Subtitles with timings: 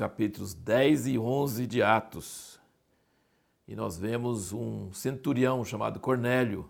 [0.00, 2.58] capítulos 10 e 11 de Atos.
[3.68, 6.66] E nós vemos um centurião chamado Cornélio,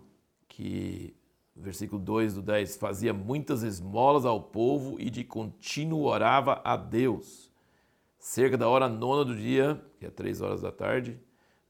[0.48, 1.14] que,
[1.54, 7.52] versículo 2 do 10, fazia muitas esmolas ao povo e de contínuo orava a Deus.
[8.18, 11.16] Cerca da hora nona do dia, que é três horas da tarde,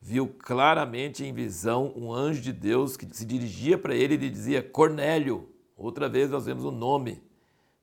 [0.00, 4.30] viu claramente em visão um anjo de Deus que se dirigia para ele e lhe
[4.30, 5.46] dizia: Cornélio.
[5.76, 7.22] Outra vez nós vemos o nome.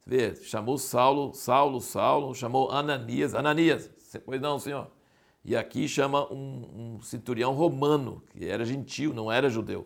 [0.07, 3.91] Vê, chamou Saulo, Saulo, Saulo, chamou Ananias, Ananias,
[4.25, 4.87] pois não, senhor.
[5.43, 9.85] E aqui chama um, um centurião romano, que era gentil, não era judeu,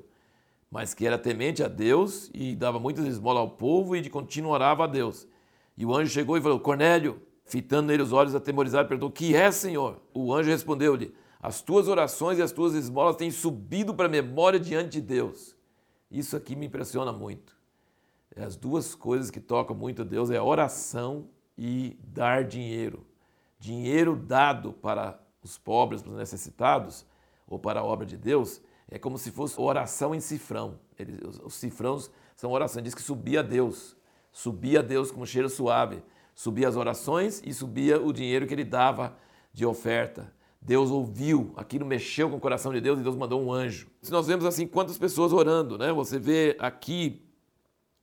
[0.70, 4.52] mas que era temente a Deus e dava muitas esmolas ao povo e de contínuo
[4.52, 5.28] orava a Deus.
[5.76, 9.52] E o anjo chegou e falou: Cornélio, fitando nele os olhos atemorizado, perguntou: Que é,
[9.52, 10.00] Senhor?
[10.14, 14.60] O anjo respondeu-lhe: As tuas orações e as tuas esmolas têm subido para a memória
[14.60, 15.56] diante de Deus.
[16.12, 17.61] Isso aqui me impressiona muito.
[18.36, 23.06] As duas coisas que tocam muito a Deus é oração e dar dinheiro.
[23.60, 27.06] Dinheiro dado para os pobres, para os necessitados,
[27.48, 30.80] ou para a obra de Deus, é como se fosse oração em cifrão.
[31.44, 33.96] os, cifrãos são orações, diz que subia a Deus,
[34.32, 36.02] subia a Deus com um cheiro suave,
[36.34, 39.18] subia as orações e subia o dinheiro que ele dava
[39.52, 40.34] de oferta.
[40.62, 43.88] Deus ouviu, aquilo mexeu com o coração de Deus e Deus mandou um anjo.
[44.02, 45.92] Se nós vemos assim quantas pessoas orando, né?
[45.92, 47.22] Você vê aqui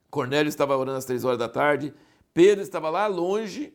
[0.09, 1.93] Cornélio estava orando às três horas da tarde,
[2.33, 3.73] Pedro estava lá longe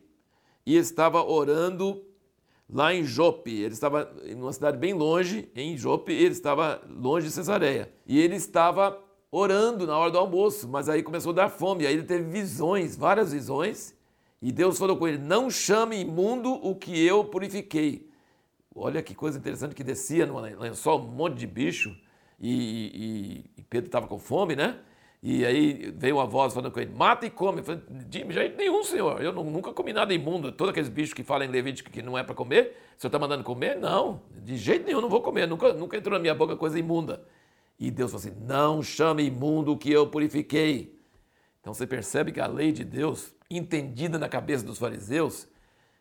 [0.65, 2.03] e estava orando
[2.69, 3.51] lá em Jope.
[3.51, 7.93] Ele estava em uma cidade bem longe, em Jope, ele estava longe de Cesareia.
[8.05, 8.99] E ele estava
[9.31, 12.95] orando na hora do almoço, mas aí começou a dar fome, aí ele teve visões,
[12.95, 13.93] várias visões,
[14.41, 18.09] e Deus falou com ele: Não chame imundo o que eu purifiquei.
[18.73, 21.95] Olha que coisa interessante que descia no lençol um monte de bicho,
[22.39, 24.79] e, e, e Pedro estava com fome, né?
[25.27, 27.57] E aí veio uma voz falando com ele, mata e come.
[27.57, 29.19] Eu falei, de jeito nenhum, senhor.
[29.23, 30.51] Eu nunca comi nada imundo.
[30.51, 33.17] Todos aqueles bichos que falam em Levítico que não é para comer, o senhor está
[33.17, 33.75] mandando comer?
[33.75, 35.47] Não, de jeito nenhum, não vou comer.
[35.47, 37.25] Nunca, nunca entrou na minha boca coisa imunda.
[37.79, 40.95] E Deus falou assim, não chame imundo o que eu purifiquei.
[41.59, 45.47] Então você percebe que a lei de Deus, entendida na cabeça dos fariseus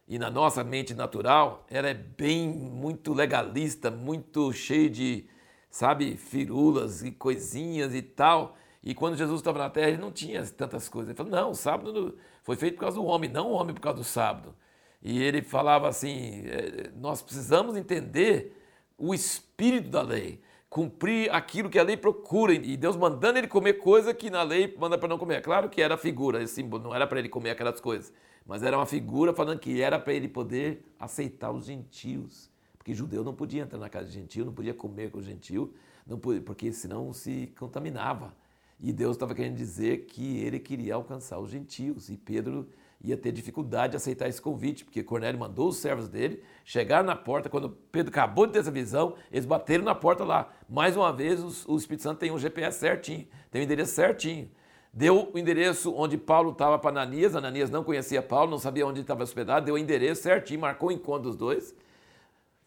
[0.06, 5.25] e na nossa mente natural, ela é bem, muito legalista, muito cheia de,
[5.71, 8.59] sabe, firulas e coisinhas e tal.
[8.84, 11.09] E quando Jesus estava na terra, ele não tinha tantas coisas.
[11.09, 13.81] Ele falou: não, o sábado foi feito por causa do homem, não o homem por
[13.81, 14.55] causa do sábado.
[15.03, 18.61] E ele falava assim: é, nós precisamos entender
[18.99, 22.53] o espírito da lei, cumprir aquilo que a lei procura.
[22.53, 25.41] E Deus mandando ele comer coisa que na lei manda para não comer.
[25.41, 28.12] Claro que era figura, esse símbolo, não era para ele comer aquelas coisas,
[28.45, 32.51] mas era uma figura falando que era para ele poder aceitar os gentios.
[32.77, 35.75] Porque judeu não podia entrar na casa de gentil, não podia comer com o gentil,
[36.06, 38.44] não podia, porque senão se contaminava.
[38.84, 42.11] E Deus estava querendo dizer que ele queria alcançar os gentios.
[42.11, 42.69] E Pedro
[43.03, 47.17] ia ter dificuldade de aceitar esse convite, porque Cornélio mandou os servos dele chegar na
[47.17, 47.49] porta.
[47.49, 50.53] Quando Pedro acabou de ter essa visão, eles bateram na porta lá.
[50.69, 54.50] Mais uma vez, o Espírito Santo tem um GPS certinho, tem um endereço certinho.
[54.93, 57.34] Deu o endereço onde Paulo estava para Ananias.
[57.34, 59.65] Ananias não conhecia Paulo, não sabia onde estava hospedado.
[59.65, 61.75] Deu o endereço certinho, marcou o encontro dos dois.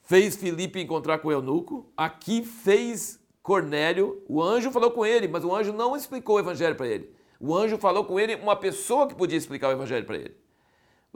[0.02, 1.86] Fez Felipe encontrar com o eunuco.
[1.96, 6.76] Aqui fez Cornélio, o anjo falou com ele, mas o anjo não explicou o evangelho
[6.76, 7.10] para ele.
[7.40, 10.36] O anjo falou com ele, uma pessoa que podia explicar o evangelho para ele.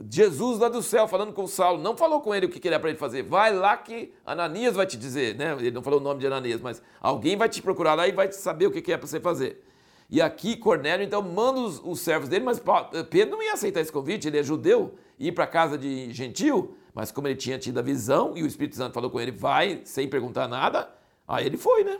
[0.09, 2.87] Jesus lá do céu falando com Saulo, não falou com ele o que era para
[2.87, 3.21] ele fazer.
[3.23, 5.57] Vai lá que Ananias vai te dizer, né?
[5.59, 8.31] Ele não falou o nome de Ananias, mas alguém vai te procurar lá e vai
[8.31, 9.61] saber o que é para você fazer.
[10.09, 12.63] E aqui Cornélio então manda os, os servos dele, mas
[13.09, 17.11] Pedro não ia aceitar esse convite, ele é judeu, ir para casa de gentil, mas
[17.11, 20.07] como ele tinha tido a visão e o Espírito Santo falou com ele, vai sem
[20.07, 20.89] perguntar nada,
[21.27, 21.99] aí ele foi, né?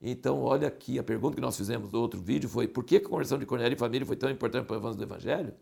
[0.00, 3.00] Então, olha aqui, a pergunta que nós fizemos no outro vídeo foi por que a
[3.00, 5.54] conversão de Cornélio e família foi tão importante para o avanço do Evangelho?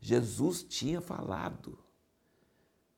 [0.00, 1.78] Jesus tinha falado.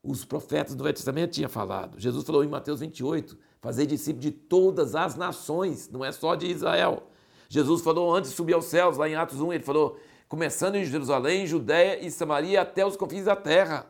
[0.02, 1.98] Os profetas do Velho Testamento tinham falado.
[2.00, 6.46] Jesus falou em Mateus 28, fazer discípulo de todas as nações, não é só de
[6.46, 7.04] Israel.
[7.48, 9.96] Jesus falou antes de subir aos céus, lá em Atos 1, ele falou,
[10.28, 13.86] começando em Jerusalém, Judéia e Samaria até os confins da terra.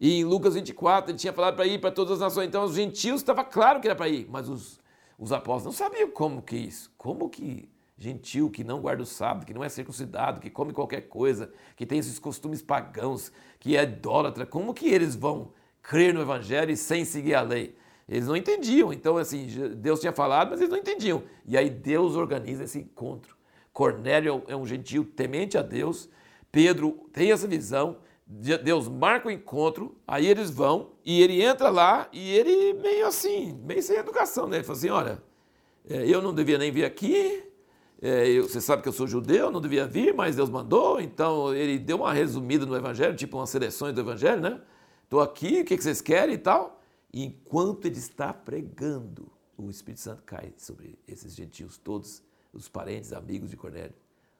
[0.00, 2.46] E em Lucas 24, ele tinha falado para ir para todas as nações.
[2.46, 4.78] Então, os gentios estava claro que era para ir, mas os
[5.18, 7.68] os apóstolos não sabiam como que isso, como que
[7.98, 11.86] gentil, que não guarda o sábado, que não é circuncidado, que come qualquer coisa, que
[11.86, 15.52] tem esses costumes pagãos, que é idólatra, como que eles vão
[15.82, 17.76] crer no evangelho sem seguir a lei?
[18.08, 18.92] Eles não entendiam.
[18.92, 19.46] Então, assim,
[19.76, 21.22] Deus tinha falado, mas eles não entendiam.
[21.44, 23.36] E aí Deus organiza esse encontro.
[23.72, 26.08] Cornélio é um gentil temente a Deus.
[26.52, 27.98] Pedro tem essa visão.
[28.26, 33.52] Deus marca o encontro, aí eles vão, e ele entra lá, e ele meio assim,
[33.64, 34.56] meio sem educação, né?
[34.56, 35.22] Ele fala assim, olha,
[35.88, 37.44] é, eu não devia nem vir aqui,
[38.02, 41.78] é, você sabe que eu sou judeu, não devia vir, mas Deus mandou, então ele
[41.78, 44.60] deu uma resumida no Evangelho, tipo umas seleções do Evangelho, né?
[45.06, 46.80] estou aqui, o que vocês querem e tal.
[47.12, 52.22] E enquanto ele está pregando, o Espírito Santo cai sobre esses gentios todos,
[52.52, 53.94] os parentes, amigos de Cornélio.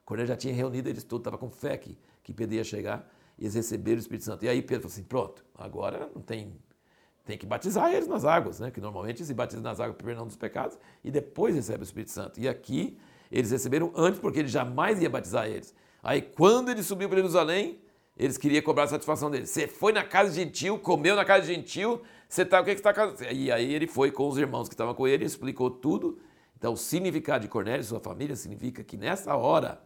[0.05, 3.43] Cornélio já tinha reunido eles todos, estava com fé que, que Pedro ia chegar, e
[3.43, 4.43] eles receberam o Espírito Santo.
[4.45, 6.55] E aí Pedro falou assim: pronto, agora não tem.
[7.25, 8.71] Tem que batizar eles nas águas, né?
[8.71, 12.11] Que normalmente se batiza nas águas para perdão dos pecados e depois recebe o Espírito
[12.11, 12.39] Santo.
[12.39, 12.97] E aqui
[13.29, 15.75] eles receberam antes porque ele jamais ia batizar eles.
[16.01, 17.81] Aí quando ele subiu para Jerusalém,
[18.15, 19.45] eles queriam cobrar a satisfação dele.
[19.45, 22.89] Você foi na casa gentil, comeu na casa gentil, você tá, o que, que você
[22.89, 26.17] está E aí ele foi com os irmãos que estavam com ele, explicou tudo.
[26.57, 29.81] Então o significado de Cornélio e sua família significa que nessa hora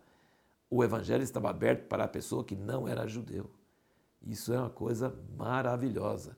[0.71, 3.51] o evangelho estava aberto para a pessoa que não era judeu.
[4.25, 6.37] Isso é uma coisa maravilhosa.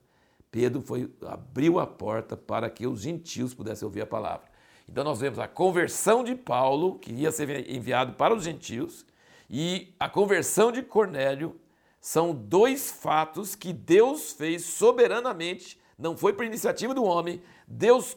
[0.50, 4.50] Pedro foi, abriu a porta para que os gentios pudessem ouvir a palavra.
[4.88, 9.06] Então nós vemos a conversão de Paulo, que ia ser enviado para os gentios,
[9.48, 11.54] e a conversão de Cornélio
[12.00, 18.16] são dois fatos que Deus fez soberanamente, não foi por iniciativa do homem, Deus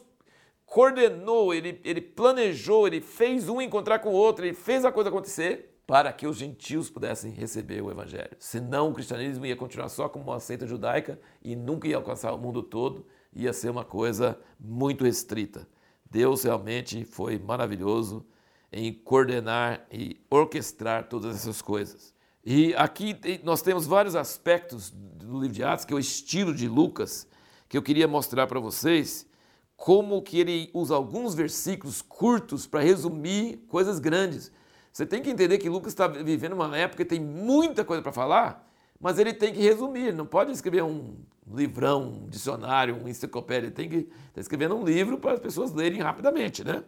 [0.66, 5.10] coordenou, ele, ele planejou, ele fez um encontrar com o outro, ele fez a coisa
[5.10, 8.36] acontecer para que os gentios pudessem receber o evangelho.
[8.38, 12.38] Senão o cristianismo ia continuar só como uma seita judaica e nunca ia alcançar o
[12.38, 15.66] mundo todo, ia ser uma coisa muito restrita.
[16.10, 18.22] Deus realmente foi maravilhoso
[18.70, 22.12] em coordenar e orquestrar todas essas coisas.
[22.44, 26.68] E aqui nós temos vários aspectos do livro de Atos, que é o estilo de
[26.68, 27.26] Lucas,
[27.66, 29.26] que eu queria mostrar para vocês,
[29.74, 34.52] como que ele usa alguns versículos curtos para resumir coisas grandes.
[34.98, 38.10] Você tem que entender que Lucas está vivendo uma época que tem muita coisa para
[38.10, 38.68] falar,
[39.00, 41.14] mas ele tem que resumir, não pode escrever um
[41.54, 45.38] livrão, um dicionário, um enciclopédia, ele tem que estar tá escrevendo um livro para as
[45.38, 46.82] pessoas lerem rapidamente, né?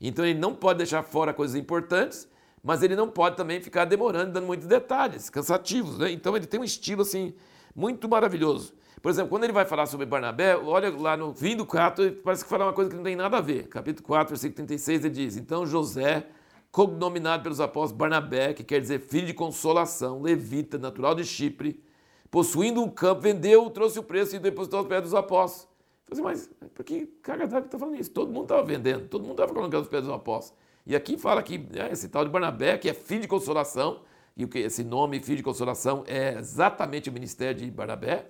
[0.00, 2.28] Então ele não pode deixar fora coisas importantes,
[2.62, 6.12] mas ele não pode também ficar demorando, dando muitos detalhes, cansativos, né?
[6.12, 7.34] Então ele tem um estilo assim
[7.74, 8.74] muito maravilhoso.
[9.02, 12.44] Por exemplo, quando ele vai falar sobre Barnabé, olha lá no fim do 4, parece
[12.44, 13.66] que fala uma coisa que não tem nada a ver.
[13.66, 16.28] Capítulo 4, versículo 36, ele diz: Então José
[16.70, 21.82] cognominado pelos apóstolos Barnabé, que quer dizer filho de consolação, levita, natural de Chipre,
[22.30, 25.68] possuindo um campo, vendeu, trouxe o preço e depositou aos pés dos apóstolos.
[26.04, 28.10] Falei assim, mas por que Cagadá está falando isso?
[28.10, 30.56] Todo mundo estava vendendo, todo mundo estava colocando os pés dos apóstolos.
[30.86, 34.02] E aqui fala que né, esse tal de Barnabé, que é filho de consolação,
[34.36, 38.26] e o que esse nome, filho de consolação, é exatamente o ministério de Barnabé,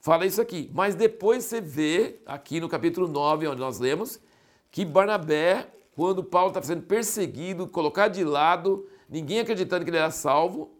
[0.00, 0.70] fala isso aqui.
[0.72, 4.20] Mas depois você vê, aqui no capítulo 9, onde nós lemos,
[4.70, 5.68] que Barnabé
[5.98, 10.70] quando Paulo está sendo perseguido, colocado de lado, ninguém acreditando que ele era salvo.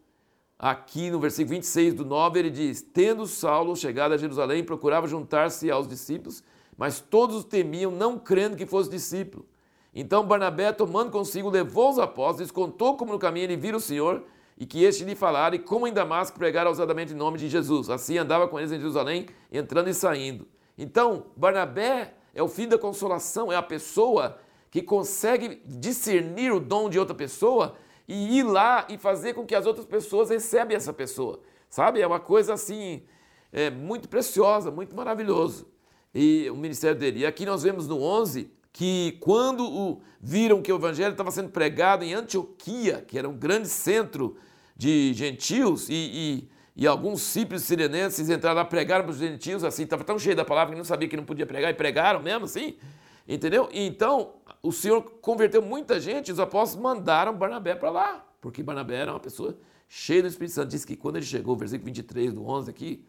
[0.57, 5.73] Aqui no versículo 26 do 9 ele diz: Tendo Saulo chegado a Jerusalém, procurava juntar-se
[5.73, 6.45] aos discípulos,
[6.77, 9.45] mas todos o temiam, não crendo que fosse discípulo.
[9.93, 14.23] Então Barnabé, tomando consigo, levou os apóstolos, contou como no caminho ele vira o Senhor
[14.57, 17.91] e que este lhe falara, e como em Damasco pregara ousadamente em nome de Jesus.
[17.91, 20.47] Assim andava com eles em Jerusalém, entrando e saindo.
[20.79, 24.39] Então, Barnabé é o filho da consolação, é a pessoa
[24.71, 27.77] que consegue discernir o dom de outra pessoa
[28.07, 31.41] e ir lá e fazer com que as outras pessoas recebam essa pessoa.
[31.69, 32.01] Sabe?
[32.01, 33.03] É uma coisa assim,
[33.53, 35.69] é, muito preciosa, muito maravilhoso.
[36.15, 37.21] E o ministério dele.
[37.21, 41.51] E aqui nós vemos no 11 que quando o, viram que o evangelho estava sendo
[41.51, 44.37] pregado em Antioquia, que era um grande centro
[44.77, 49.83] de gentios, e, e, e alguns simples sirenenses entraram lá, pregaram para os gentios, assim,
[49.83, 52.45] estava tão cheio da palavra que não sabia que não podia pregar, e pregaram mesmo
[52.45, 52.77] assim.
[53.29, 53.69] Entendeu?
[53.73, 59.13] Então, o Senhor converteu muita gente, os apóstolos mandaram Barnabé para lá, porque Barnabé era
[59.13, 60.71] uma pessoa cheia do Espírito Santo.
[60.71, 63.05] Diz que quando ele chegou, versículo 23 do 11 aqui,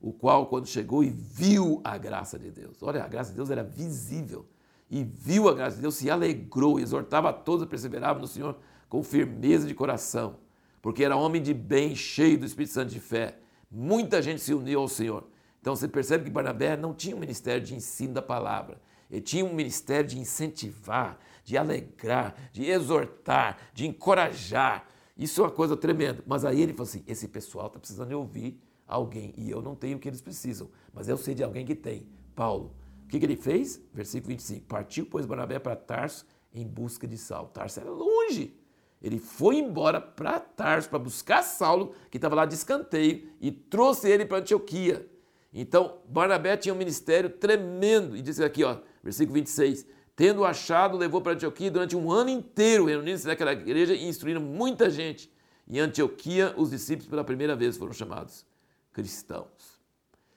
[0.00, 3.50] o qual, quando chegou e viu a graça de Deus, olha, a graça de Deus
[3.50, 4.46] era visível,
[4.90, 8.56] e viu a graça de Deus, se alegrou, exortava a todos a perseverar no Senhor
[8.88, 10.36] com firmeza de coração,
[10.80, 13.38] porque era homem de bem, cheio do Espírito Santo de fé.
[13.70, 15.28] Muita gente se uniu ao Senhor.
[15.60, 19.44] Então você percebe que Barnabé não tinha um ministério de ensino da palavra, ele tinha
[19.44, 24.86] um ministério de incentivar, de alegrar, de exortar, de encorajar.
[25.16, 26.22] Isso é uma coisa tremenda.
[26.26, 29.96] Mas aí ele falou assim: esse pessoal está precisando ouvir alguém e eu não tenho
[29.96, 32.06] o que eles precisam, mas eu sei de alguém que tem.
[32.34, 32.74] Paulo.
[33.04, 33.80] O que, que ele fez?
[33.92, 37.48] Versículo 25: Partiu, pois, Barnabé para Tarso em busca de Saulo.
[37.48, 38.54] Tarso era longe.
[39.00, 44.10] Ele foi embora para Tarso para buscar Saulo, que estava lá de escanteio, e trouxe
[44.10, 45.08] ele para Antioquia.
[45.52, 48.16] Então, Barnabé tinha um ministério tremendo.
[48.16, 49.86] E disse aqui, ó, versículo 26.
[50.14, 54.90] Tendo achado, levou para Antioquia durante um ano inteiro, reunindo-se naquela igreja e instruindo muita
[54.90, 55.30] gente.
[55.66, 58.44] Em Antioquia, os discípulos pela primeira vez foram chamados
[58.92, 59.78] cristãos.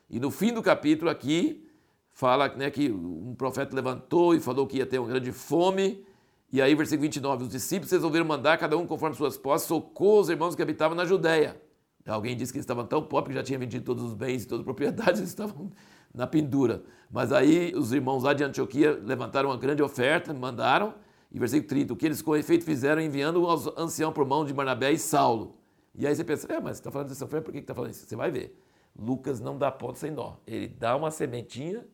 [0.10, 1.68] E no fim do capítulo aqui,
[2.12, 6.06] fala né, que um profeta levantou e falou que ia ter uma grande fome.
[6.52, 10.30] E aí, versículo 29, os discípulos resolveram mandar, cada um conforme suas posses, socorro aos
[10.30, 11.60] irmãos que habitavam na Judéia.
[12.06, 14.48] Alguém disse que eles estavam tão pobres que já tinham vendido todos os bens e
[14.48, 15.72] todas as propriedades, eles estavam
[16.14, 16.84] na pendura.
[17.10, 20.94] Mas aí os irmãos lá de Antioquia levantaram uma grande oferta, mandaram,
[21.32, 24.54] e versículo 30, o que eles com efeito fizeram enviando aos anciãos por mão de
[24.54, 25.56] Barnabé e Saulo.
[25.96, 27.92] E aí você pensa, é, mas você está falando dessa oferta, por que está falando
[27.92, 28.06] isso?
[28.06, 28.58] Você vai ver.
[28.98, 30.36] Lucas não dá ponto sem nó.
[30.46, 31.86] Ele dá uma sementinha,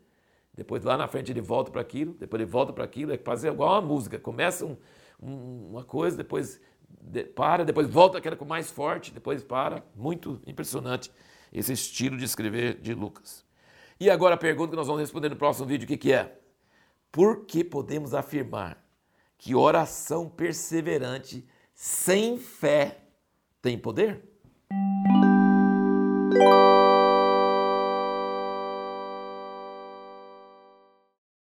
[0.54, 3.48] depois lá na frente ele volta para aquilo, depois ele volta para aquilo, é quase
[3.48, 4.18] igual uma música.
[4.18, 4.76] Começa um,
[5.22, 9.84] um, uma coisa, depois de, para, depois volta aquela com mais forte, depois para.
[9.96, 11.12] Muito impressionante
[11.52, 13.46] esse estilo de escrever de Lucas.
[14.00, 16.38] E agora a pergunta que nós vamos responder no próximo vídeo, o que, que é?
[17.12, 18.84] Por que podemos afirmar
[19.38, 23.00] que oração perseverante sem fé
[23.62, 24.24] tem poder?